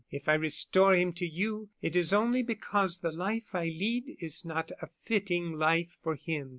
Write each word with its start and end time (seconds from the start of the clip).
If 0.09 0.27
I 0.27 0.33
restore 0.33 0.95
him 0.95 1.13
to 1.13 1.27
you, 1.27 1.69
it 1.83 1.95
is 1.95 2.11
only 2.11 2.41
because 2.41 3.01
the 3.01 3.11
life 3.11 3.53
I 3.53 3.65
lead 3.65 4.15
is 4.17 4.43
not 4.43 4.71
a 4.81 4.87
fitting 5.03 5.51
life 5.53 5.99
for 6.01 6.15
him. 6.15 6.49